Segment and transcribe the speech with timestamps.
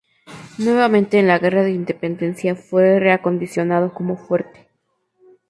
[0.57, 4.67] Nuevamente en la Guerra de Independencia fue reacondicionado como fuerte.